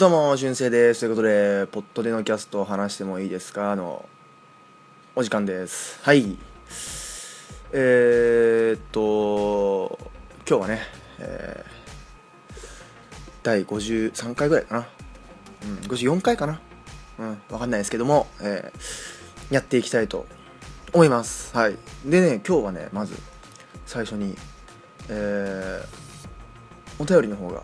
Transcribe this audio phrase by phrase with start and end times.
[0.00, 1.00] どうも、俊生です。
[1.00, 3.76] ということで、ポットでのキャストを話してもいいですか？
[3.76, 4.08] の、
[5.14, 6.00] お時間です。
[6.02, 6.38] はい。
[7.70, 9.98] えー、っと、
[10.48, 10.80] 今日はね、
[11.18, 12.54] えー、
[13.42, 14.86] 第53回ぐらいかな。
[15.64, 16.62] うん、54回かな。
[17.18, 20.24] うん、わかんないですけども、えー、やっていきたいと
[20.94, 21.54] 思います。
[21.54, 21.76] はい。
[22.06, 23.14] でね、今日はね、まず、
[23.84, 24.34] 最初に、
[25.10, 27.62] えー、お便りの方が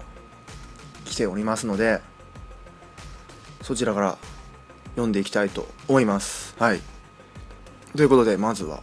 [1.07, 2.03] 来ておりますので、
[3.67, 4.19] そちらから
[4.91, 6.55] 読んでいきたいと思います。
[6.57, 6.81] はい。
[7.97, 8.81] ということで、まずは、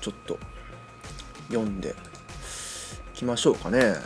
[0.00, 0.38] ちょっと、
[1.48, 1.96] 読んで
[3.14, 3.96] いきましょうかね。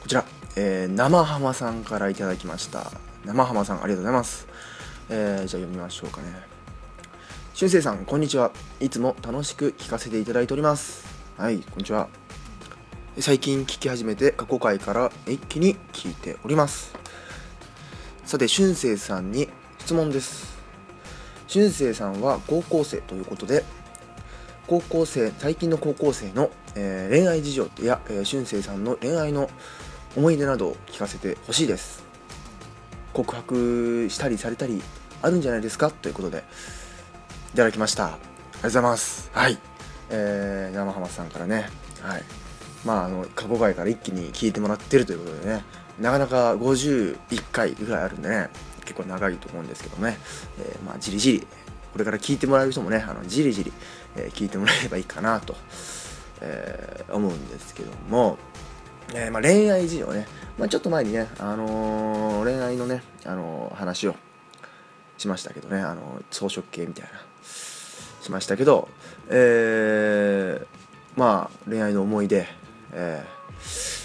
[0.00, 0.24] こちら、
[0.54, 2.92] えー、生浜さんからいただきました。
[3.24, 4.46] 生浜さん、ありがとうございます。
[5.10, 6.28] えー、じゃあ読みましょうかね。
[7.52, 8.52] 俊生さん、こんにちは。
[8.78, 11.04] いつも楽しく聞かせていただいております。
[11.36, 12.08] はい、こんにちは。
[13.18, 16.97] 最近聞き始めて過去回から一気に聞いております。
[18.28, 19.48] さて、俊生さんに
[19.78, 20.54] 質問です。
[21.46, 23.64] 俊生さんは高校生ということで、
[24.66, 29.48] 高校生、最近の高校生の、えー恋愛事情や、えー、俊生さんの恋愛の
[30.14, 32.04] 思い出などを聞かせてほしいです。
[33.14, 34.82] 告白したりされたり
[35.22, 35.90] あるんじゃないですか？
[35.90, 36.44] ということで、
[37.54, 38.08] いただきました。
[38.08, 39.30] ありがとうございます。
[39.32, 39.58] はい。
[40.10, 41.70] えー、生浜さんからね、
[42.02, 42.22] はい。
[42.84, 45.64] まあ、あの、過去回から一気に聞いてもらってるということでね、
[46.00, 47.16] なかなか51
[47.50, 48.48] 回ぐらいあるんでね、
[48.82, 50.18] 結構長いと思うんですけどね、
[50.58, 51.46] えーまあ、じりじり、
[51.92, 53.72] これから聞いてもらえる人もね、あのじりじり、
[54.16, 55.56] えー聞いてもらえればいいかなと、
[56.40, 58.38] えー思うんですけども、
[59.14, 60.26] えまあ、恋愛事情ね、
[60.58, 64.14] まあ、ちょっと前にね、あの恋愛のね、あの話を
[65.16, 67.10] しましたけどね、あの装飾系みたいな、
[68.22, 68.88] しましたけど、
[69.28, 70.66] えー
[71.18, 72.46] まあ、恋愛の思い出、
[72.92, 73.97] えー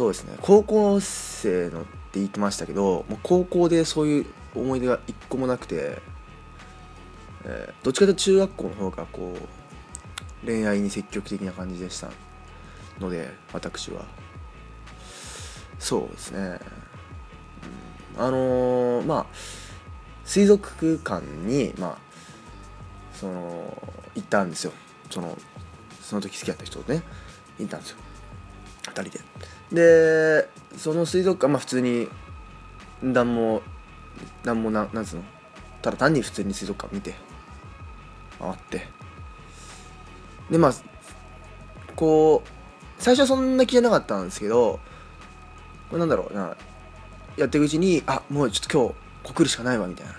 [0.00, 1.90] そうですね、高校生のって
[2.20, 5.98] 言ってましたけど、もう高校でそういう思い出が一個もなくて、
[7.44, 9.36] えーどっちかというと中学校の方がこ
[10.42, 12.08] う恋愛に積極的な感じでした
[12.98, 14.06] ので私は。
[15.78, 16.58] そうですね、
[18.16, 18.24] うん。
[18.24, 19.26] あのーまあ
[20.24, 21.98] 水族館にまあ
[23.12, 23.82] その
[24.14, 24.72] 行ったんですよ。
[25.10, 25.36] その
[26.00, 27.02] その時好きだった人とね
[27.58, 27.98] 行ったんですよ。
[28.84, 29.59] 2人で。
[29.72, 32.08] でその水族館まあ普通に
[33.02, 33.62] 何も
[34.44, 35.22] 何もななんつうの？
[35.82, 37.14] ただ単に普通に水族館見て
[38.38, 38.88] 回って。
[40.50, 40.72] でまあ
[41.94, 42.48] こう
[42.98, 44.80] 最初はそんな気じゃなかったんですけど
[45.88, 46.56] これなんだろうな。
[47.36, 50.14] やっていくうちにあもうちょっと今日告るしかないわみたいな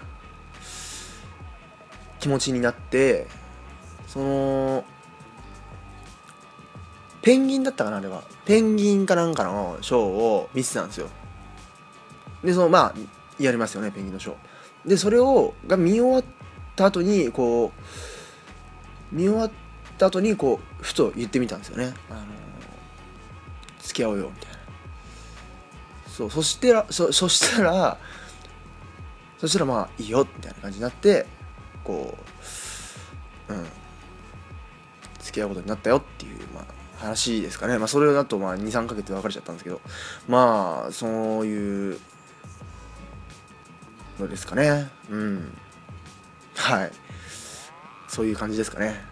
[2.20, 3.28] 気持ちになって
[4.08, 4.86] その
[7.22, 8.24] ペンギンだったかなあれは。
[8.46, 11.08] ペンギンかなんかのショーを見てたんですよ。
[12.44, 12.96] でそのまあ
[13.40, 14.90] やりますよねペンギンのショー。
[14.90, 16.24] でそれをが見終わっ
[16.76, 17.72] た後にこ
[19.12, 19.52] う見終わっ
[19.98, 21.94] た後にこうふと言ってみたんですよね。
[22.10, 22.22] あの
[23.80, 24.58] 付き合おうよみたいな。
[26.08, 27.98] そうそしてらそそしたら
[29.38, 31.26] そしたらまあいいよみたいな感じになって
[31.84, 32.18] こ
[33.50, 33.68] ううん。
[35.20, 36.66] 付き合うことになったよっていう、まあ、
[37.02, 37.78] 話ですかね。
[37.78, 39.82] まあそれだとまあ23ヶ月で別れちゃったんですけど。
[40.28, 42.00] まあそういう
[44.20, 44.90] のですかね。
[45.10, 45.58] うん。
[46.56, 46.92] はい。
[48.08, 49.04] そういう感じですかね。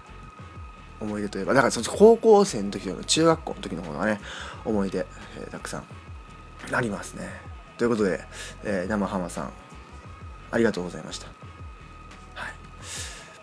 [0.99, 1.53] 思い出といえば。
[1.53, 4.19] だからその高校生の時の中学校の時の方がね
[4.65, 5.05] 思い出、
[5.39, 5.83] えーたくさん
[6.71, 7.29] ありますね。
[7.77, 8.21] ということで、
[8.63, 9.51] えー生浜さん
[10.51, 11.27] ありがとうございました。
[12.35, 12.53] はい。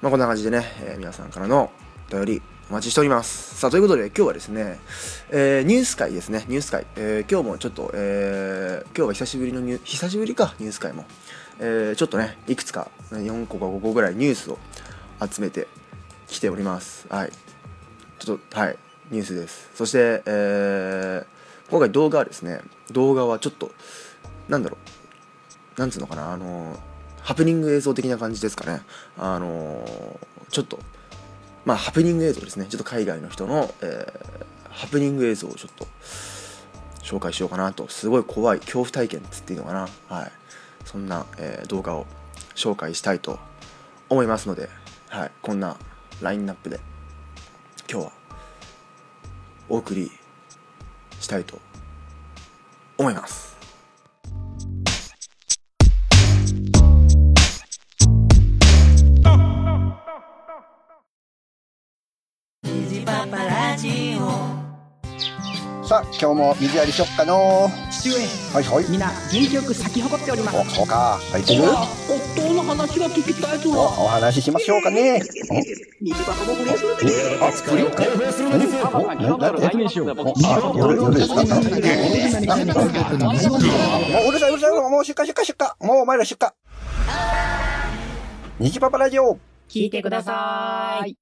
[0.02, 1.72] まあこんな感じでね、えー皆さんからの
[2.08, 3.56] お便りお待ちしております。
[3.60, 4.81] さあということで今日はですね、
[5.31, 6.44] えーニュース会ですね。
[6.49, 10.53] ニュース会、えー今日もちょっと、えー今日は久しぶりのニュー久しぶりか。
[10.59, 11.05] ニュース会も、
[11.60, 14.58] えちょっとねいくつか4個か5個ぐらいニュースを
[15.25, 15.69] 集めて
[16.26, 17.06] きております。
[17.08, 17.32] はい。
[18.19, 18.76] ちょっとはい。
[19.12, 19.70] ニュースです。
[19.76, 22.61] そして、えー今回動画はですね
[22.93, 23.70] 動画はちょっと
[24.49, 24.76] なんだろ
[25.76, 25.81] う。
[25.81, 26.32] なんつうのかな。
[26.32, 26.76] あの
[27.20, 28.82] ハプニング映像的な感じですかね。
[29.17, 30.19] あの
[30.50, 30.81] ちょっと
[31.66, 32.64] まあハプニング映像ですね。
[32.66, 34.46] ちょっと海外の人の、えー
[34.76, 35.86] ハプニング映像をちょっと
[37.02, 37.88] 紹介しようかなと。
[37.88, 39.88] すごい怖い恐怖体験っつっていいのかな。
[40.08, 40.32] はい。
[40.84, 42.06] そんな、えー動画を
[42.54, 43.38] 紹介したいと
[44.10, 44.68] 思いますので、
[45.08, 45.78] はい、こんな
[46.20, 46.78] ラインナップで
[47.90, 48.12] 今日は
[49.68, 50.10] お送り
[51.20, 51.58] したいと
[52.98, 53.56] 思います。
[65.87, 67.71] さあ今日も水やりしよっかの。
[67.93, 68.17] 父上。
[68.53, 68.91] はいはい。
[68.91, 70.59] 皆元気よく咲き誇っております。
[70.59, 71.21] おそうか。
[71.31, 71.62] 入ってる？
[71.62, 75.23] 夫の話が聞きたいぞおお話ししましょうかね。
[76.00, 80.15] 水箱も不倫するんですあ不良興奮するんですよおなな説明しようあ
[80.77, 81.35] 夜夜ですか？
[81.37, 81.47] もう
[84.29, 86.49] うるさいうるさいもう出荷出荷出荷もうお前ら出荷
[88.59, 89.38] 虹パパラジオ
[89.69, 91.17] 聞いてください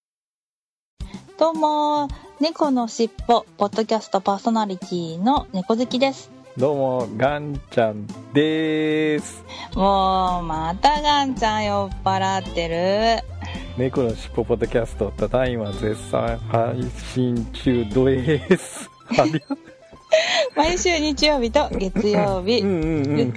[1.38, 2.08] どうも、
[2.44, 6.30] 猫のしっぽ、ポッドキャストパーソナリティの猫好きです。
[6.58, 9.42] どうも、ガンちゃんです。
[9.74, 13.24] もう、またガンちゃん酔っ払ってる。
[13.78, 18.90] 猫のしっぽポッドキャスト、ただいま絶賛配信中です。
[20.54, 23.32] 毎週日曜日と月曜日うん。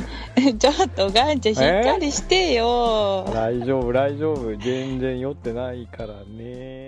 [0.59, 3.23] ちょっとガンちゃんしっかりしてよ。
[3.33, 4.53] 大丈夫、大丈夫。
[4.57, 6.86] 全然酔ってないからね。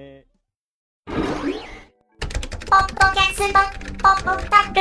[2.80, 3.60] ポッドキャスト、
[4.02, 4.80] ポッドタク、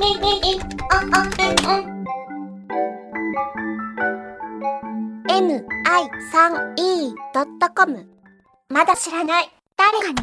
[0.00, 0.58] ミミミ、オ
[0.96, 1.86] ンオンうんうん。
[7.20, 8.08] mi3e.com
[8.70, 10.16] まだ知らない誰かに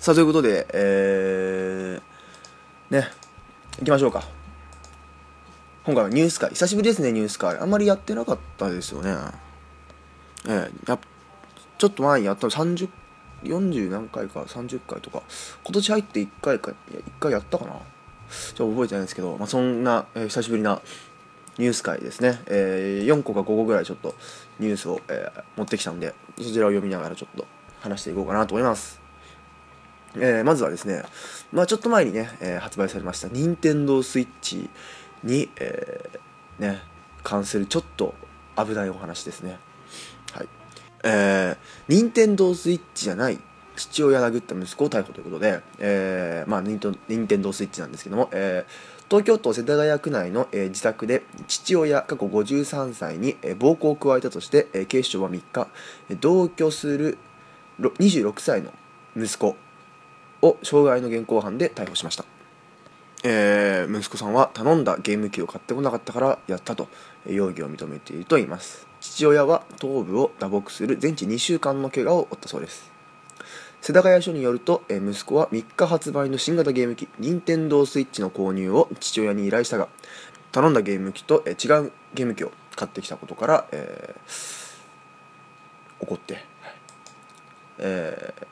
[0.00, 3.06] さあということでえー、ね
[3.78, 4.24] 行きましょうか
[5.84, 9.14] 今回はニュース会久しぶりですねニュース会あんまりやってなかったですよね
[10.48, 10.98] ええや
[11.78, 12.88] ちょっと前にやったの30
[13.42, 15.22] 40何回か30回とか
[15.64, 17.72] 今年入って1回かいや1回やったかな。
[18.28, 20.82] ちょっと覚えてないんですけど、まあ、そんな、えー久しぶりな
[21.56, 24.14] ニュース会ですね、えー4個か5個ぐらいちょっと
[24.60, 27.46] ニュースを、えー持ってきたんでそちらを読みながらちょっと
[27.80, 29.00] 話していこうかなと思います。
[30.16, 31.02] えーまずはですね、
[31.52, 34.68] まあ、ちょっと前にね、えー発売されました任天堂スイッチ
[35.24, 36.82] に、えーね、
[37.22, 38.14] 関するちょっと
[38.56, 39.58] 危ないお話ですね。
[41.04, 41.56] えー、
[41.88, 43.38] 任天堂スイッチじゃない
[43.76, 46.78] 父親殴った息子を逮捕ということで、えーまあ、任
[47.26, 55.68] 天堂スイッチなんですけども、えー東京都世田谷区内の、えー自宅で父親過去53歳に、えー暴行を加えたとして、えー警視庁は3日
[56.20, 57.16] 同居する
[57.80, 58.70] 26歳の
[59.16, 59.56] 息子
[60.42, 62.24] を傷害の現行犯で逮捕しました、
[63.24, 66.88] えー息子さんは頼んだゲーム機を買ってこなかったからやったと
[67.26, 68.86] 容疑を認めていると言います。
[69.00, 72.90] 父親は頭部を打撲する全治2週間の怪我を負ったそうです。
[73.80, 79.88] 世田谷署によると、えー息子は3日発売の新型ゲーム機任天堂スイッチの購入を父親に依頼したが
[80.52, 84.78] 頼んだゲーム機と、えー違うゲーム機を買ってきたことから、えー
[86.00, 86.44] 怒って、
[87.78, 88.46] えー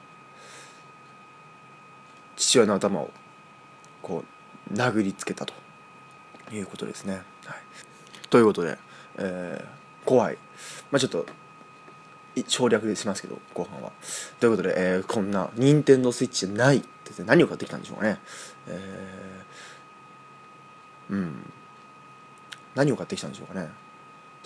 [2.37, 3.11] 父親の頭を
[4.03, 4.36] こう
[4.73, 5.55] 殴りつけたと
[6.53, 7.15] いうことですね。
[7.45, 7.57] はい、
[8.31, 8.79] ということで、
[9.19, 9.77] えー
[10.07, 10.39] 怖い、
[10.93, 11.27] まあ、ちょっと
[12.47, 13.91] 省略しますけど後半は。
[14.39, 18.21] ということで、えーこんな任天堂スイッチじゃないって何を買ってきたんでしょうかね。
[18.69, 21.53] えーうん
[22.75, 23.69] 何を買ってきたんでしょうかね。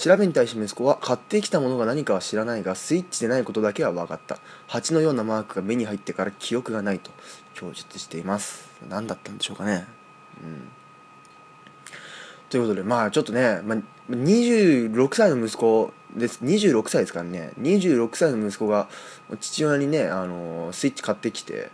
[0.00, 7.11] 調べに対し息子は買ってきたものが何かは知らないがスイッチでないことだけは分かった蜂のようなマークが目に入ってから記憶がないと
[7.52, 10.00] 供述しています何だったんでしょうかね
[12.48, 13.78] ということでまあちょっとね、まあ、
[14.10, 16.40] 26歳の息子です。
[16.42, 17.52] 26歳ですからね。
[17.61, 18.88] 26歳の息子が
[19.40, 21.70] 父親にねあのスイッチ買ってきて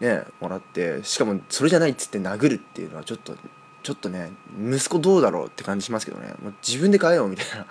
[0.00, 3.34] ねもらってしかもそれじゃないっつって殴るっていうのはちょっと
[3.82, 6.34] ちょっとね息子どうだろうって感じしますけどね。
[6.42, 7.66] もう自分で買えようみたいな。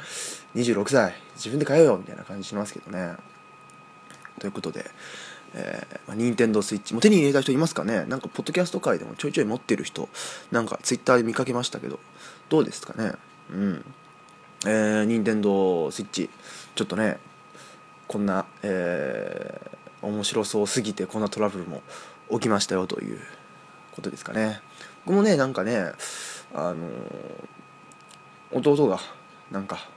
[0.56, 3.16] 26歳自分で買えようみたいな感じしますけどね。
[4.40, 4.90] ということで、
[5.54, 8.06] えーまあ、任天堂スイッチも手に入れた人いますかね？
[8.06, 10.10] なんかポッドキャスト界でもちょいちょい持ってる人
[10.52, 12.00] なんかツイッターで見かけましたけど
[12.50, 13.14] どうですかね？
[13.52, 13.86] うん。
[14.66, 16.30] えー、任天堂スイッチ
[16.76, 17.18] ちょっとね
[18.08, 21.82] こんな、えー面白そうすぎてこんなトラブルも
[22.32, 23.20] 起きましたよという
[23.92, 24.62] ことですかね。
[25.06, 25.92] 僕もねなんかね
[26.54, 26.88] あの
[28.54, 29.02] 弟が
[29.52, 29.90] なんか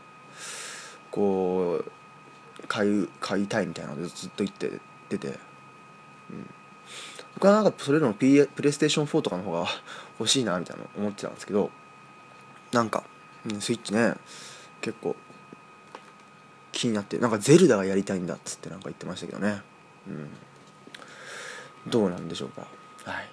[1.12, 4.80] こう買い買いたいみたいなのでずっと言って
[5.18, 5.30] 出て、う
[6.34, 6.50] ん、
[7.34, 9.66] 僕はなんかそれでも、P、プレイステーション4とかの方が
[10.18, 11.70] 欲しいなみたいな思ってたんですけど
[12.72, 13.04] なんか、
[13.50, 14.14] うん、スイッチね
[14.80, 15.16] 結構
[16.72, 19.60] 気になってなんかゼルダがやりたいんだっつってなんか言ってましたけどね、
[20.08, 20.10] う
[21.88, 22.66] ん、どうなんでしょうか。
[23.04, 23.28] はい。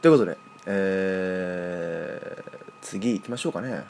[0.00, 3.84] ということでえー、次行きましょうかね。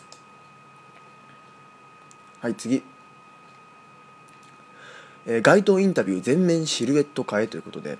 [2.40, 2.82] はい次。
[5.26, 7.98] えー街頭インタビュー全面シルエット化へということで、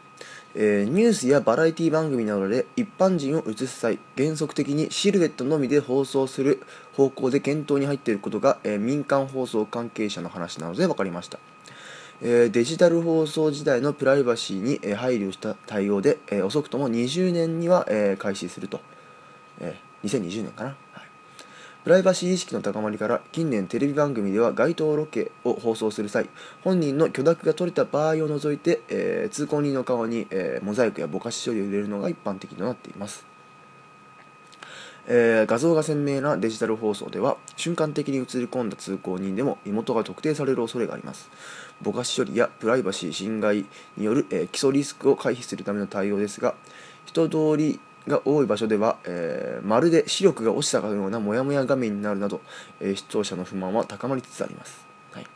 [0.55, 6.63] えーニュースやバラエティ番組などで一般人を映す際原則的にシルエットのみで放送する
[6.93, 11.39] 方向で検討に入っていることが、えー民間放送関係者の話なので分かりました、
[12.21, 18.81] えーデジタル放送時代のプライバシーに、えー配慮した対応で、えー遅くとも20年には、えー開始すると、
[19.61, 20.77] えー2020年かな、
[21.85, 26.31] プライバシー意識の高まりから近年テレビ番組では街頭ロケを放送する際
[26.63, 33.27] 本人の許諾が取れた場合を除いて、えー通行人の顔に、えーモザイクやぼかし処理を入れるのが一般的となっています。
[35.07, 41.29] えー画像が鮮明なデジタル放送では瞬間的に映り込んだ通行人でも身元が特定される恐れがあります。
[41.83, 43.67] ぼかし処理やプライバシー侵害
[43.99, 46.55] による、えー基礎リスクを回避するための対応ですが
[47.05, 52.41] 人通りが多い場所では、えーまるで視力が落ちたかのようなモヤモヤ画面になるなど、
[52.81, 55.27] えー視聴者の不満は高まりつつあります、はい。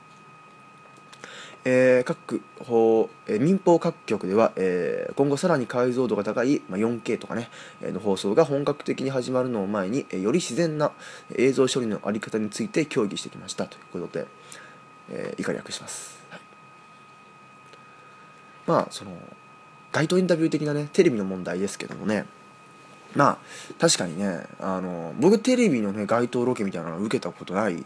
[1.65, 7.49] えー各法、えー民放各局では、えー今後さらに解像度が高い、まあ、4K とかね、
[7.81, 10.93] えーの放送が本格的に始まるのを前に、えーより自然な
[11.37, 13.67] 映像処理のあり方について協議してきました。
[13.67, 14.27] ということで、
[15.11, 16.41] えー以下略します、はい。
[18.67, 19.13] まあその
[19.91, 22.27] 街頭インタビュー的なねテレビの問題ですけどもね
[23.19, 23.39] まあ
[23.81, 27.85] 確かにねあの僕テレビのね街頭ロケみたいなのは受けたことない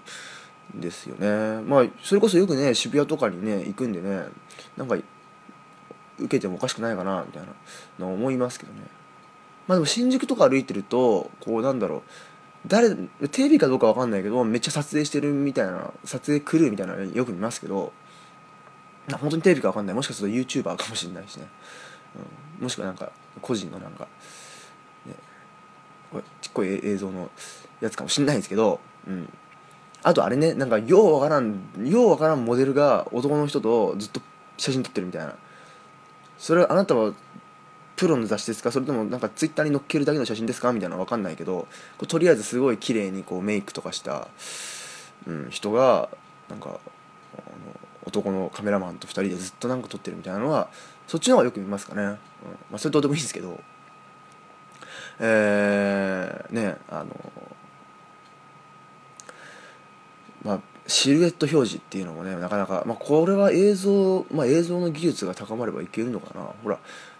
[0.74, 1.62] ですよね。
[1.62, 4.26] まあそれこそよくね渋谷とかにね行くんでね
[4.76, 7.48] なんか受けてもおかしくないかなみたいな
[7.98, 8.80] の思いますけどね。
[9.66, 12.02] まあでも新宿とか歩いてるとこうなんだろう
[12.66, 12.94] 誰
[13.30, 17.90] テレビかどうかわかんないけどめっちゃ撮影してるみたいな撮影クルーみたいなのよく見ますけど
[19.10, 19.94] 本当にテレビかわかんない。
[19.94, 21.46] もしかすると YouTuber かもしれないしね、
[22.58, 23.10] うん、もしくはなんか
[23.40, 24.06] 個人のなんか、
[26.40, 27.30] ちっこい映像の
[27.80, 29.32] やつかもしれないんですけど、うん、
[30.02, 34.20] あとあれねなんかようわからんようわからんモデルが男の人とずっと
[34.58, 35.34] 写真撮ってるみたいな。
[36.38, 37.12] それあなたは
[37.94, 38.72] プロの雑誌ですか？
[38.72, 40.72] それともなんかツイッターに載っけるだけの写真ですか？
[40.72, 41.68] みたいなのわかんないけど
[42.08, 44.26] とりあえずすごい綺麗にこうメイクとかした、
[45.26, 46.08] うん、人が
[46.50, 46.80] なんかあの
[48.04, 50.68] 男のカメラマンと2人でずっとなんか撮ってるみたいなのは
[51.06, 52.08] そっちの方がよく見ますかね、うん。
[52.10, 52.18] ま
[52.74, 53.60] あ、それどうでもいいんですけど。
[55.24, 57.32] えー、ねあの
[60.44, 66.44] まあシルエット表示っていうのもねなかなか、まあ、これは映像、まあ、映像の技術が高まればいけるのかな。
[66.64, 66.78] ほら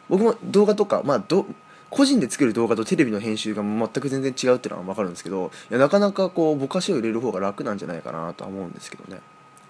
[0.09, 1.47] 僕も動画とか、まあ、ど
[1.91, 9.21] 個人で作る動画とテレビの編集が全く全然違うっていうのは分かるんですけどいやなかなかこうぼかしを入れる方が楽なんじゃないかなとは思うんですけどね。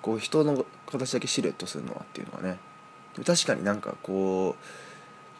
[0.01, 2.59] こう人の形だけシルエットするのはっていうのはね。
[3.27, 4.57] 確かになんかこ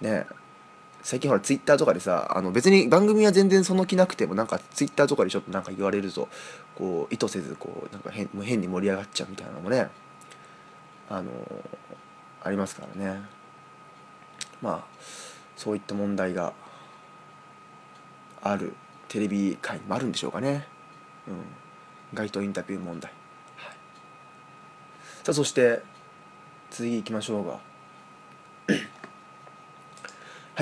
[0.03, 0.27] うね
[1.03, 6.29] 最近ほらツイッターとかでさあの別に番組は全然その気なくてもなんかツイッターとかでちょっとなんか言われると
[6.77, 9.89] こう意図せずこうなんか変変に盛り上がっちゃうみたいなのもね
[11.11, 11.31] あの
[12.45, 13.21] ありますからね。
[14.61, 14.85] まあ
[15.57, 16.53] そういった問題が
[18.43, 18.75] ある
[19.09, 20.67] テレビ界もあるんでしょうかね、
[21.29, 21.35] うん、
[22.15, 23.13] 街頭インタビュー問題、
[23.57, 23.77] はい、
[25.25, 25.83] さあそして
[26.71, 27.61] 次行きましょうが。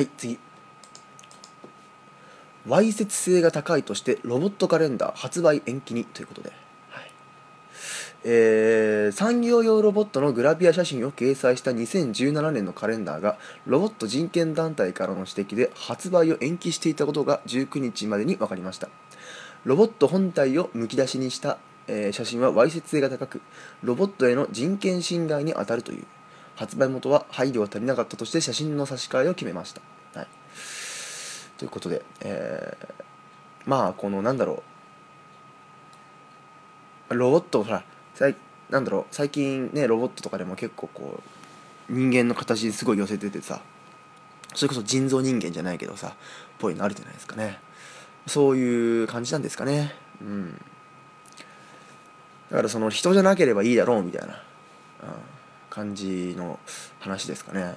[0.00, 0.38] はい次。
[2.66, 6.50] わいせつ性が高いとしてロボットカレンダー発売延期にということで、
[6.88, 7.10] はい。
[8.24, 18.88] えー産業用ロボットのグラビア写真を掲載した2017年のカレンダーがロボット人権団体からの指摘で発売を延期していたことが19日までに分かりました。
[19.66, 23.42] ロボット本体をむき出しにした、えー写真はわいせつ性が高く
[23.82, 26.06] ロボットへの人権侵害に当たるという。
[26.60, 29.80] 発売元は配慮が足りなかったとして写真の差し替えを決めました、
[30.14, 30.28] はい、
[31.56, 33.10] ということで、えー
[33.66, 34.62] まあこのなんだろ
[37.10, 37.14] う。
[37.14, 37.84] ロボットほら
[38.70, 39.04] なんだろう。
[39.10, 41.22] 最近ねロボットとかでも結構こ
[41.88, 43.60] う人間の形にすごい寄せててさ
[44.54, 46.14] それこそ人造人間じゃないけどさ
[46.58, 47.58] ぽいのあるじゃないですかね。
[48.26, 49.94] そういう感じなんですかね。
[50.20, 50.52] うん。
[52.50, 55.10] だからその人じゃなければいいだろうみたいな、うん、
[55.70, 56.58] 感じの
[56.98, 57.76] 話ですかね。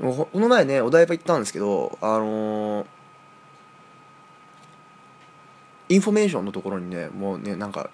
[0.00, 2.86] もこの前ねお台場行ったんですけどあのー
[5.88, 7.90] インフォメーションのところにねもうねなんか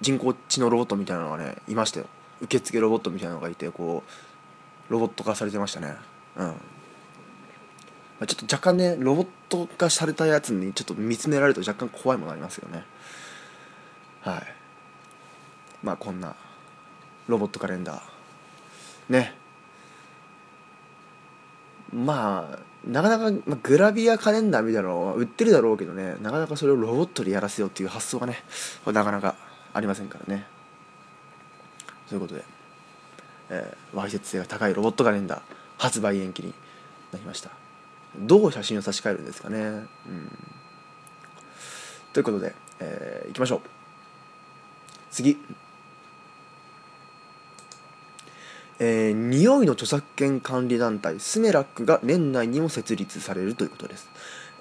[0.00, 2.06] 人工知能ロボットみたいなのがねいましたよ。
[2.40, 4.02] 受付ロボットみたいなのがいてこ
[4.88, 5.94] うロボット化されてましたね。
[6.36, 6.54] うん。
[8.20, 12.84] あちょっと若干ねロボット化されたやつにちょっと見つめられると若干怖いものありますよね。
[14.22, 14.59] はい。
[15.82, 16.34] まあこんな
[17.28, 18.02] ロボットカレンダー。
[19.08, 19.34] ね。
[21.92, 26.16] まあなかなか、まあ、グラビアカレンダーみたいなのは売ってるだろうけどね。
[26.22, 28.42] なかなかそれをロボットでやらせようっていう発想がね
[28.86, 29.34] なかなか
[29.72, 30.46] ありませんからね。
[32.08, 32.44] ということで、
[33.50, 35.40] えー、わいせつ性が高いロボットカレンダー
[35.78, 36.54] 発売延期に
[37.12, 37.50] なりました。
[38.18, 39.58] どう写真を差し替えるんですかね。
[39.58, 39.86] うん。
[42.12, 43.60] ということで、えー、いきましょう。
[45.10, 45.38] 次
[48.78, 54.08] えー匂いの著作権管理団体スメラックが年内にも設立されるということです、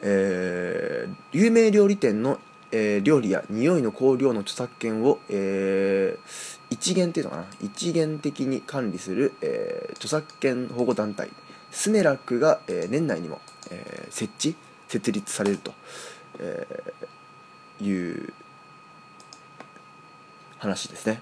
[0.02, 2.40] えー有名料理店の、
[2.72, 7.46] えー料理や匂いの香料の著作権を、えー一元っていうのかな？
[7.62, 11.30] 一元的に管理する、えー著作権保護団体
[11.72, 14.56] スメラックが、えー年内にも、えー設置
[14.88, 15.74] 設立されると、
[16.40, 18.34] えーいう
[20.58, 21.22] 話ですね。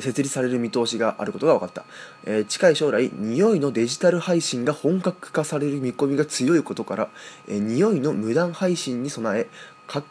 [0.00, 1.84] 設立される見通しがあることが分かった、
[2.24, 7.08] えー近い将来匂いのデジタル配信が本格化される見込みが強いことから、
[7.46, 9.48] えー匂いの無断配信に備え
[9.86, 10.04] 各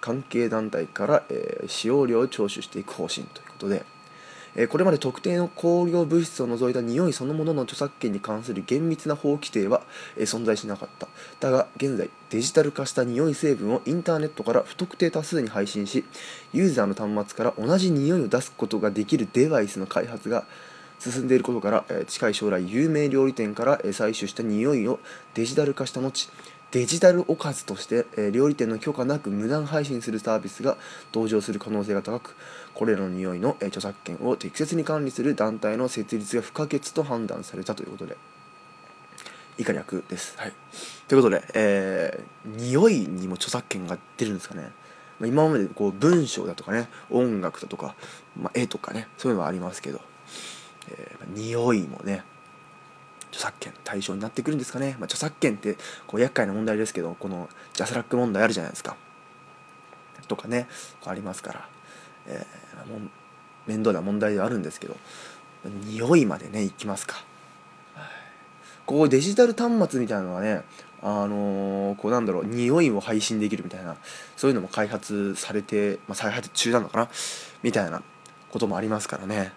[0.00, 3.84] 関係団体から、えー使用料を徴収していく方針ということで、
[4.56, 9.82] えこれまで特定の香料物質を除いた匂いそのものの著作権に関する厳密な法規定は、
[10.16, 11.08] え存在しなかった。
[11.40, 16.04] だが現在デジタル化した匂い成分をインターネットから不特定多数に配信し
[16.52, 20.44] ユーザーの端末から同じ匂いを出すことができるデバイスの開発が
[20.98, 25.00] 進んでいることから、え近い将来有名料理店から、え採取した匂いを
[25.34, 26.30] デジタル化した後
[26.74, 30.76] デジタルおかずとして、えー料理店の許可なく無断配信するサービスが
[31.12, 32.36] 登場する可能性が高く
[32.74, 38.16] これらの匂いの、えー著作権を適切に管理する団体の設立が不可欠と判断されたということで
[39.56, 40.36] 以下略です。
[40.36, 40.52] はい、
[41.06, 44.72] ということで、えー匂いにも著作権が出るんですかね。
[45.20, 47.94] まあ、今までこう文章だとかね音楽だとか、
[48.36, 50.00] まあ、絵とかねそういうのはありますけど、
[50.88, 52.24] えーまあ匂いもね
[53.34, 55.76] 著作権対象になってくるんですかね、まあ、著作権って
[56.06, 58.96] こう厄介な問題ですけどこのジャスラック問題あるじゃないですか。
[60.28, 60.68] とかね
[61.00, 61.68] こうありますから、
[62.26, 63.00] えーもう
[63.66, 64.94] 面倒な問題ではあるんですけど
[65.64, 67.24] 匂いまでねいきますか。
[67.94, 68.06] はい。
[68.84, 70.62] こうデジタル端末みたいなのはね
[71.02, 73.96] あのーこうなんだろう匂いを配信できるみたいな
[74.36, 77.08] そういうのも開発されて、まあ、再発中なのかな
[77.62, 78.02] みたいな
[78.50, 79.52] こともありますからね。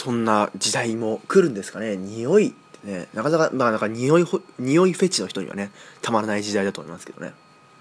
[0.00, 1.94] そんな時代も来るんですかね。
[1.94, 3.08] 匂いってね。
[3.12, 4.24] なかなかまあなんか匂い
[4.58, 7.34] 匂いフェチの人にはねたまらない時代だと思いますけどね。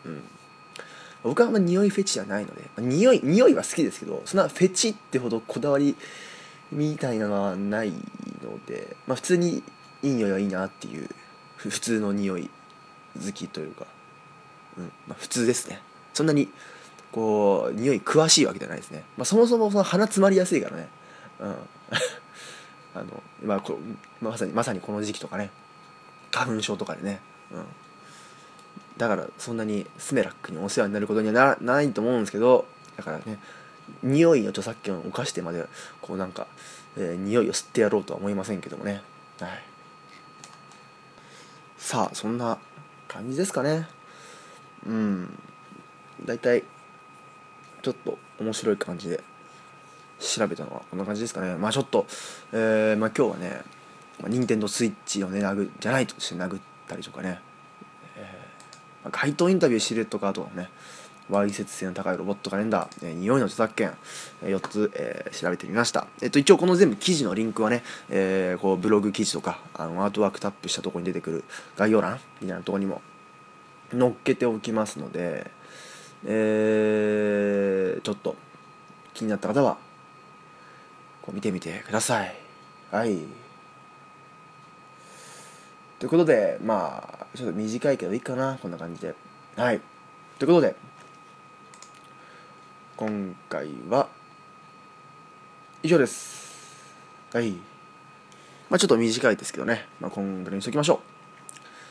[0.05, 0.21] うん。
[1.23, 5.95] 僕はあんま匂いフェチじゃないので、ま匂い匂いは好きですけどそんなフェチってほどこだわり
[6.73, 7.95] みたいなのはないの
[8.67, 9.63] で、まあ、普通に
[10.03, 11.07] いい匂いはいいなっていう
[11.55, 12.49] 普通の匂い
[13.25, 13.87] 好きというか、
[14.77, 14.91] うん。
[15.07, 15.81] まあ、普通ですね。
[16.13, 16.49] そんなに
[17.13, 20.89] こう匂い詳しいわけじゃないですね、まあ、そもそもその鼻詰まりやすいからね。
[21.39, 21.55] うん。
[22.95, 23.79] あの、まあ、こ
[24.21, 25.51] まさにまさにこの時期とかね。
[26.31, 27.19] 花粉症とかでね、
[27.51, 27.65] うん、
[28.97, 32.65] だからそんなにスメラックにお世話になることにはならないと思うんですけど
[32.97, 33.39] だからね
[34.03, 35.65] 匂いの著作権を犯してまで
[36.01, 36.47] こうなんか、
[36.97, 39.01] えー匂いを吸ってやろうとは思いませんけどもね。
[39.39, 39.63] はい。
[41.77, 42.59] さあそんな
[43.07, 43.87] 感じですかね。
[44.85, 45.39] うん。
[46.23, 46.63] 大体
[47.81, 49.23] ちょっと面白い感じで。
[50.19, 51.55] 調べたのはこんな感じですかね。
[51.55, 52.05] まあちょっと、
[52.51, 53.61] えーまあ、今日はね、
[54.19, 57.39] まあ、任天堂スイッチをね殴じゃないとして殴ったりとかね、
[58.17, 60.69] えーまあ、街頭インタビューシルエットカードね
[61.29, 63.93] わいせつ性の高いロボットカレンダー、えー匂いの著作権、
[64.41, 66.07] えー4つ、えー調べてみました。
[66.21, 71.43] えっと、一応この全部記事のリンクはね、えーこうブログ記事とかあのアートワークタップしたところに出てくる
[71.77, 73.01] 概要欄みたいなところにも
[73.91, 75.51] 載っけておきますので、
[76.25, 78.35] えーちょっと
[79.13, 79.77] 気になった方は
[81.21, 82.35] こう見てみてください。
[82.91, 83.19] はい。
[85.99, 89.15] ということで、まあ、ちょっと短いけどいいかな、こんな感じで。
[89.55, 89.81] はい。
[90.37, 90.75] ということで、
[92.97, 94.07] 今回は
[95.83, 96.95] 以上です。
[97.33, 97.51] はい。
[98.69, 101.01] まあちょっと短いですけどね、まあこんぐらいにしときましょ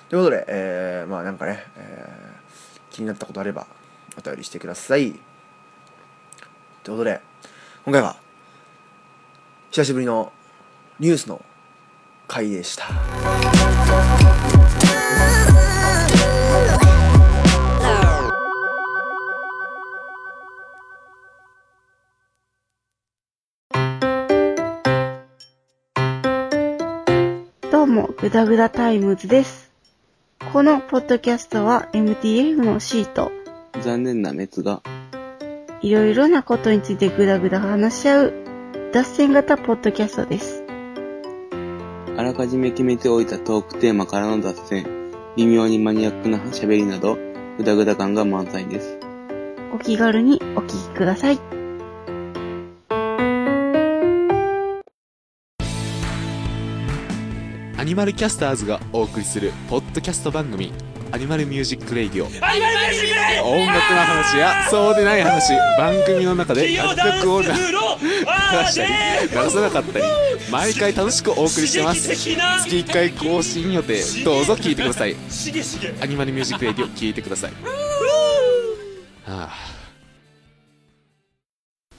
[0.07, 0.11] う。
[0.11, 2.39] ということで、えー、まあなんかね、えー
[2.99, 3.69] 気になったことあれば
[4.19, 5.13] お便りしてください。
[6.83, 7.21] ということで、
[7.85, 8.17] 今回は
[9.71, 10.33] 久しぶりの
[10.99, 11.45] ニュースの
[12.27, 12.87] 回でした。
[27.71, 29.71] どうも、グダグダタイムズです。
[30.51, 33.31] このポッドキャストは MTF のシート、
[33.83, 34.81] 残念な滅が
[35.83, 38.48] いろいろなことについてグダグダ話し合う
[38.91, 40.65] 脱線型ポッドキャストです。
[42.17, 44.87] あらかじめ決めておいたトークテーマからの脱線、
[45.37, 47.19] 微妙にマニアックな喋りなど、
[47.59, 48.99] グダグダ感が満載です。
[49.75, 51.39] お気軽にお聞きください。
[57.77, 60.73] アニマルキャスターズがお送りするポッドキャスト番組
[61.11, 67.49] アニマルミュージックレイディオ音楽の話やそうでない話番組の中で楽曲を流
[68.01, 70.05] 流さなかったり
[70.51, 72.09] 毎回楽しくお送りしてます。
[72.09, 74.01] 月1回更新予定。
[74.25, 75.17] どうぞ聞いてください。
[76.01, 77.53] アニマルミュージックレイディオ聞いてください。
[79.27, 79.51] はあ。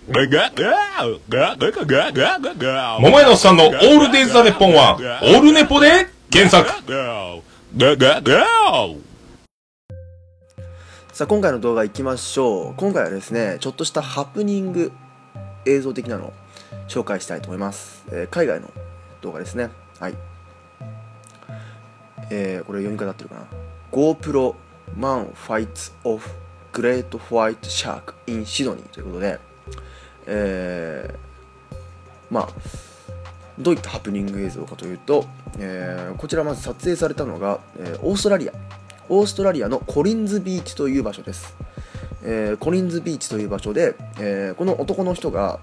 [0.09, 0.21] 桃
[3.19, 6.67] 屋のおっさんのオールデイズ・ザ・ネッポンは、オールネポで検索。
[11.13, 12.73] さあ今回の動画いきましょう。
[12.77, 14.91] 今回はですねちょっとしたハプニング
[15.65, 16.33] 映像的なのを
[16.87, 18.71] 紹介したいと思います、えー海外の
[19.21, 19.69] 動画ですね。
[19.99, 20.15] はい。
[22.29, 23.41] えーこれ読み方合ってるかな
[23.91, 24.55] ？GoPro
[24.97, 26.23] Man Fights of
[26.71, 29.39] Great White Shark in Sydney ということで
[30.27, 31.75] えー
[32.29, 32.49] まあ
[33.57, 35.25] どういったハプニング映像かというと、
[35.57, 38.53] えーこちらまず撮影されたのが、えーオーストラリア。
[39.11, 41.55] オーストラリアのコリンズビーチという場所です、
[42.23, 45.59] えーコリンズビーチという場所で、えーこの男の人が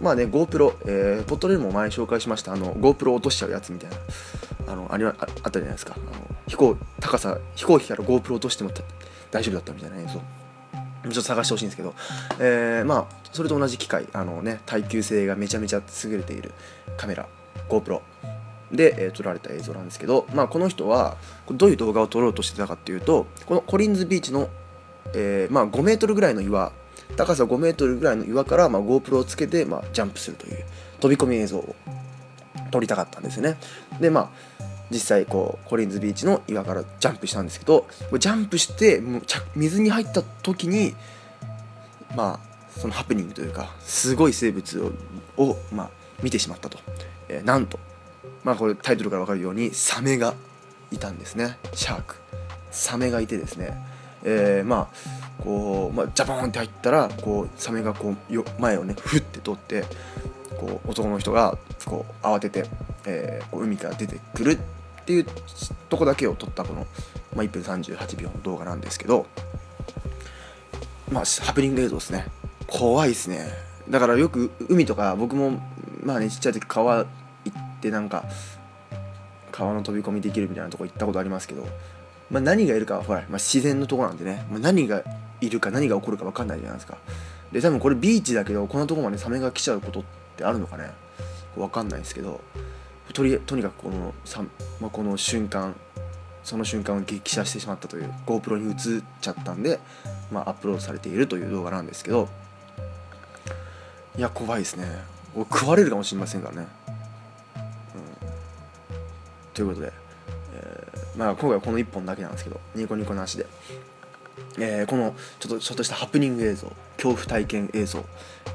[0.00, 2.52] まあね GoPro、えーポットでも前紹介しました。
[2.52, 5.94] あの GoPro 落としちゃうやつみたいなあのありああったじゃないですか。
[5.96, 6.12] あの
[6.46, 8.70] 飛行高さ飛行機から GoPro 落としても
[9.30, 10.20] 大丈夫だったみたいな映像。
[11.04, 11.94] ちょっと探してほしいんですけど、
[12.40, 16.52] えーまあそれと同じ機械あのね耐久性がめちゃめちゃ優れている
[16.96, 17.28] カメラ
[17.68, 18.00] GoPro
[18.72, 21.16] で、えー撮られた映像なんですけど、まあ、この人は
[21.50, 24.48] どういう動画を撮ろうとしてたかっていうとこのコリンズビーチの、
[25.14, 26.72] えーまあ、5メートルぐらいの岩
[27.16, 30.64] 高さ5メートルぐらいの岩から、まあ、GoPro をつけて、まあ、ジャンプするという
[31.00, 31.74] 飛び込み映像を
[32.70, 33.56] 撮りたかったんですね。
[34.00, 37.86] でまあ実際こうコリンズビーチの岩からジャンプしたんですけど
[38.18, 39.22] ジャンプしてもう
[39.54, 40.94] 水に入った時に
[42.16, 44.92] まあそのハプニングというかすごい生物を
[45.36, 45.90] を、まあ、
[46.22, 46.78] 見てしまったと、
[47.28, 47.78] えーなんと
[48.44, 50.34] まあこれタイトルから分かるようにサメが
[50.90, 51.58] いたんですね。
[51.74, 52.16] シャーク。
[52.70, 53.76] サメがいてですね。
[54.24, 59.84] えーまあこう、まあ、ジャボンって入ったらこうサメがこうよ前をねフッて通って
[60.58, 62.64] こう男の人がこう慌てて、
[63.06, 64.58] えーこう海から出てくるっ
[65.04, 65.26] ていう
[65.88, 66.86] とこだけを撮ったこの、
[67.34, 69.26] まあ、1分38秒の動画なんですけど
[71.10, 72.26] まあハプニング映像ですね。
[72.66, 73.48] 怖いですね。
[73.88, 75.62] だからよく海とか僕も
[76.02, 78.24] まあねちっちゃい時川行ってなんか
[79.50, 81.66] 川の飛び込みできるみたいなとこ行ったことありますけど、
[82.30, 85.02] まあ、何がいるかはほら、まあ、自然のとこなんでね、まあ、何が
[85.40, 86.98] いるか何が起こるか分かんないじゃないですか。
[87.52, 90.02] で多分これビーチだけどこんなとこまでサメが来ちゃうことっ
[90.36, 90.90] てあるのかね。
[91.56, 92.40] 分かんないですけど。
[93.14, 94.42] とりとにかくこのさ、
[94.80, 95.74] まあ、この瞬間
[96.44, 99.80] その瞬間を激写してしまったという GoPro に映っちゃったんで、
[100.30, 102.28] まあ、アップロードされているという動画なんですけど。
[104.16, 104.84] いや怖いですね。
[105.34, 106.66] 食われるかもしれませんからね、
[107.94, 108.28] うん、
[109.54, 109.92] ということで、
[111.18, 113.46] まあ、今回はこの1本だけなんですけどニコニコなしで、
[114.56, 118.04] えーこのちょっとちょっとしたハプニング映像恐怖体験映像、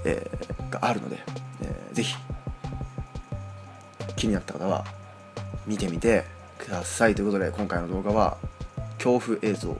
[0.06, 1.20] えーがあるので、
[1.62, 2.16] えーぜひ
[4.16, 4.86] 気になった方は
[5.68, 6.24] 見てみて
[6.58, 7.16] ください。
[7.16, 8.38] ということで今回の動画は
[8.98, 9.76] 恐怖映像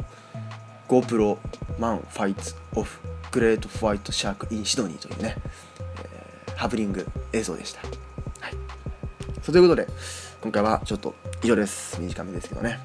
[0.90, 1.38] GoPro
[1.80, 3.00] Man Fights Off
[3.32, 5.38] Great White Shark in Sydney というね、
[6.48, 7.80] えーハプニング映像でした。
[8.42, 8.54] はい、
[9.42, 9.88] そうということで
[10.42, 12.80] 今回はちょっと以上です短めですけどね。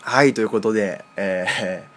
[0.03, 1.93] はいということで、えー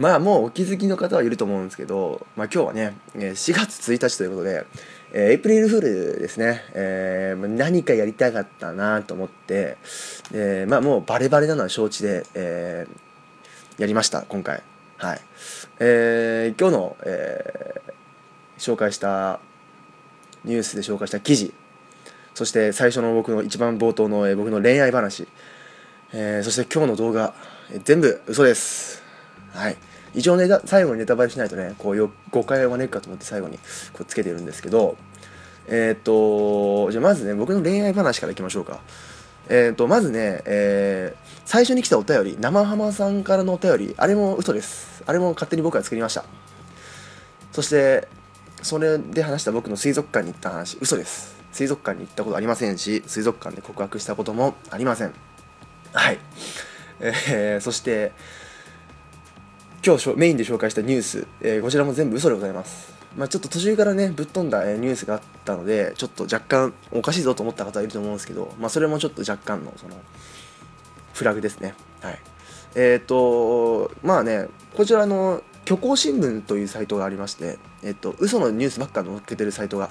[0.00, 4.64] まあもうお気づきの方はいると思うんですけど、まあ、今日はね4月1日ということで、
[5.12, 9.76] えーエイプリルフールですね、えー何かやりたかったなと思って、
[10.32, 14.62] えーまあもうバレバレなのは承知で、えーやりました今回
[14.98, 15.20] はい。
[15.80, 17.92] えー今日の、えー
[18.58, 19.40] 紹介した、
[20.44, 21.54] ニュースで紹介した記事、
[22.34, 25.26] そして最初の僕の一番冒頭の、えー僕の恋愛話、
[26.12, 27.34] えーそして今日の動画、
[27.72, 29.02] えー全部嘘です。
[29.54, 29.76] はい。
[30.14, 33.58] 一応ネタ最後にネタバレしないとね、こうよ誤解を招くかと思って最後に
[33.92, 34.96] こうつけてるんですけど、
[35.68, 38.80] えーっと、じゃあまずね、僕の恋愛話からいきましょうか。
[39.48, 45.02] えーっと、まずね、えー最初に来たお便り、生浜さんからのお便り、あれも嘘です。
[45.04, 46.24] あれも勝手に僕が作りました。
[47.50, 48.06] そして、
[48.62, 51.34] それで話した僕の水族館に行った話、嘘です。
[51.50, 55.12] 水族館に行ったことありませんし、水族館で告白したこともありません。
[55.92, 56.18] はい。
[57.00, 58.12] えーそして、
[59.82, 62.92] 今日メインで紹介したニュース、えーこちらも全部嘘でございます。
[63.16, 69.96] まあ、ちょっと途中からね、ぶっ飛んだえーニュースがあったので、ちょっと若干おかしいぞと思った方はいると思うんですけど、まあ、それもちょっと若干のその
[71.14, 71.72] フラグですね。
[72.02, 72.18] はい。
[72.74, 79.88] えっ、と、まあね、こちらの虚構新聞というサイトがありまして、えっ、と、嘘のニュースばっか載っけてるサイトが、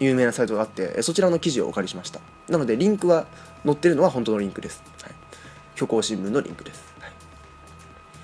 [0.00, 2.20] 有名なサイトがあって、そちらの記事をお借りしました。
[2.48, 3.26] なので、リンクは、
[3.66, 4.82] 載ってるのは本当のリンクです。
[5.02, 5.12] はい。
[5.74, 6.87] 虚構新聞のリンクです。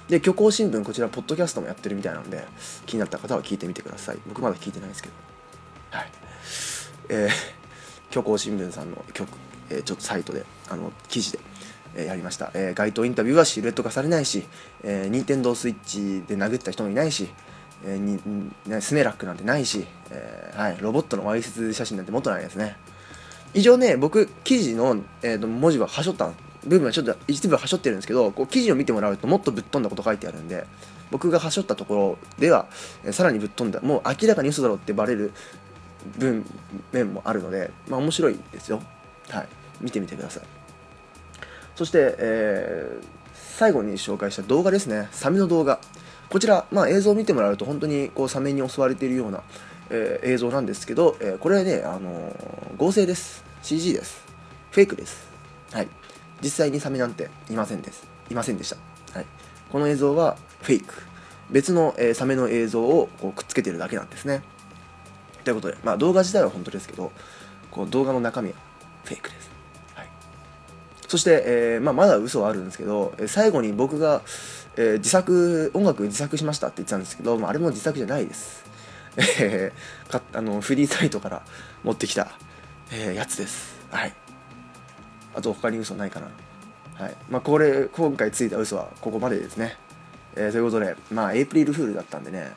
[0.08, 2.44] で、虚構新聞、こちら、ポッドキャストもやってるみたいなので、
[2.84, 4.18] 気になった方は聞いてみてください。
[4.26, 5.14] 僕まだ聞いてないですけど。
[5.90, 6.10] はい。
[7.08, 7.30] えー、
[8.12, 9.28] 虚構新聞さんの曲、
[9.70, 11.38] えーちょっとサイトで、あの、記事で、
[11.94, 14.46] えーやりました、えー街頭インタビューはシルエット化されないし、
[14.82, 17.28] えー、任天堂スイッチで殴った人もいないし、
[17.86, 18.20] えーに
[18.82, 22.76] スネラックなんてないし、えーはい、ロボットのわいせつ写真なんてもっとないですね
[23.52, 26.34] 以上ね僕記事の、えーと文字ははしょったん
[26.66, 30.66] 部分はちょっと一部ははしょってるんですけどこう記事を見てもらうともっとぶっ飛んだこと書いてあるんで
[31.10, 32.66] 僕がはしょったところでは、
[33.04, 35.32] えさらにぶっ飛んだもう明らかに嘘だろってバレる
[36.18, 36.44] 文
[36.92, 38.82] 面もあるので、まあ、面白いですよ
[39.28, 39.48] はい
[39.80, 40.42] 見てみてください
[41.76, 43.24] そして、えー
[43.54, 45.78] 最後に紹介した動画ですね、サメの動画。
[46.28, 49.44] こちら、まあ、映像を見てもらうと、本当にこうサメに襲われているような、
[49.90, 53.44] えー映像なんですけど、えーこれはね、あのー合成です。
[53.62, 54.24] CG です。
[54.72, 55.28] フェイクです。
[55.70, 55.88] はい。
[56.44, 58.06] 実際にサメなんていませんです。
[58.30, 58.76] いませんでした。
[59.18, 59.26] はい。
[59.72, 60.94] この映像はフェイク。
[61.50, 64.42] 別の、えーサメの映像をこうくっつけてるだけなんですね。
[65.42, 67.12] ということで、まあ、動画自体は本当ですけど、
[67.70, 68.54] こう動画の中身は
[69.04, 69.50] フェイクです。
[69.94, 70.08] はい
[71.08, 74.22] そして、えーまあ、まだ嘘はあるんですけど、最後に僕が、
[74.76, 78.64] えー自作音楽自作しましたって言ってたんですけど、まあ、あれも自作じゃないです、
[79.40, 79.72] え
[80.32, 81.42] あのフリーサイトから
[81.84, 82.28] 持ってきた、
[82.90, 84.14] えーやつですはい
[85.34, 86.28] あと他に嘘ないかな。
[86.94, 87.16] はい。
[87.28, 89.76] まあこれ今回ついた嘘はここまでですね、
[90.36, 92.52] えーということでまあエイプリルフールだったんでね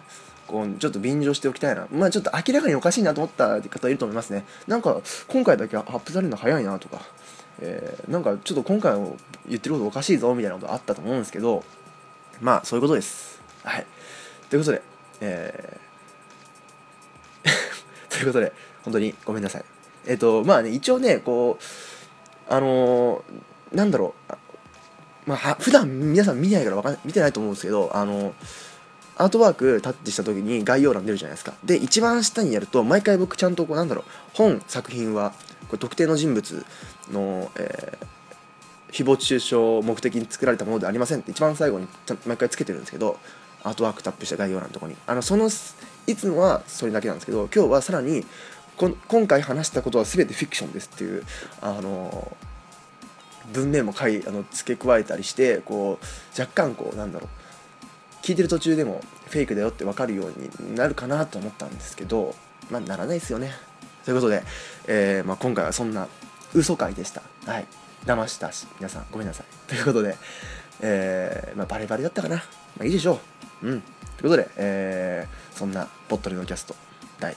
[0.47, 1.87] こうちょっと便乗しておきたいな。
[1.91, 4.45] まあちょっと明らかにおかしいなと思った方いると思いますね。
[4.67, 7.01] なんか今回だけアップされるの早いなとか
[7.59, 11.63] えーなんかちょっと今回の言ってることおかしいぞみたいなことあったと思うんですけど
[12.41, 13.41] まあそういうことです。
[13.63, 13.85] はい。
[14.49, 14.81] ということで
[15.21, 19.65] えー ということで本当にごめんなさい。
[20.05, 21.63] えっ、とまあね一応ねこう
[22.49, 24.33] あのーなんだろう。
[25.29, 28.33] まあ普段皆さん見ないからわか見てないと思うんですけどあの
[29.17, 31.53] アートワークタッチした時に概要欄出るじゃないですか。
[31.63, 35.33] で一番下にやると毎回僕ちゃんとこうなんだろう本作品は
[35.67, 36.65] これ特定の人物
[37.11, 38.07] の、えー
[38.89, 43.19] 誹謗中傷を目的に作られたものでありませんって一番最後にちゃ毎回つけてるんですけど
[43.63, 44.95] アートワークタップした概要欄のとこに。
[45.05, 45.49] あのその
[46.07, 48.25] いつもはそれだけなんですけど今日はさらに
[48.77, 51.23] 今回話したことは全てフィクションですっていう
[51.61, 52.37] あの
[53.51, 62.35] 文面も書いあの付け加えたりしてこう若干こうなんだろう聞いてる途中でもフェイクだよって分かるようになるかなと思ったんですけど
[62.69, 63.51] まあならないですよね。
[64.05, 64.43] ということで、
[64.87, 66.07] えーまあ、今回はそんな
[66.53, 67.21] 嘘回でした。
[67.45, 67.65] はい。
[68.05, 69.45] 騙したし皆さんごめんなさい。
[69.67, 70.15] ということで、
[70.81, 72.35] えーまあ、バレバレだったかな。
[72.37, 72.43] ま
[72.81, 73.19] あいいでしょ
[73.63, 73.67] う。
[73.67, 73.81] うん。
[73.81, 76.75] ということで、えーそんなポットレのキャスト
[77.19, 77.35] 第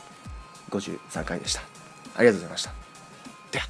[0.70, 1.62] 53回でした。
[2.16, 2.72] ありがとうございました。
[3.50, 3.66] では。